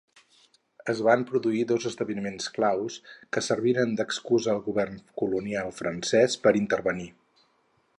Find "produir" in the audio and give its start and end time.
1.31-1.59